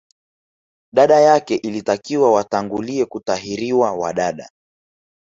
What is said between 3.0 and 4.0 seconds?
kutahiriwa